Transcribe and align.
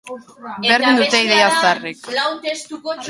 Berdin 0.63 0.97
dute 1.01 1.21
ideia 1.27 1.51
zaharrek. 1.59 2.13